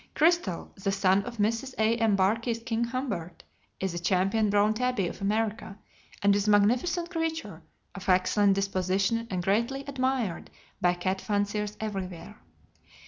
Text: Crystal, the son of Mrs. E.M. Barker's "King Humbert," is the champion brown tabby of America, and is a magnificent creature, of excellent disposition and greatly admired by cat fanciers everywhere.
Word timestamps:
Crystal, 0.15 0.71
the 0.83 0.91
son 0.91 1.21
of 1.25 1.37
Mrs. 1.37 1.75
E.M. 1.79 2.15
Barker's 2.15 2.57
"King 2.57 2.85
Humbert," 2.85 3.43
is 3.79 3.91
the 3.91 3.99
champion 3.99 4.49
brown 4.49 4.73
tabby 4.73 5.07
of 5.07 5.21
America, 5.21 5.77
and 6.23 6.35
is 6.35 6.47
a 6.47 6.49
magnificent 6.49 7.11
creature, 7.11 7.61
of 7.93 8.09
excellent 8.09 8.55
disposition 8.55 9.27
and 9.29 9.43
greatly 9.43 9.83
admired 9.85 10.49
by 10.81 10.95
cat 10.95 11.21
fanciers 11.21 11.77
everywhere. 11.79 12.39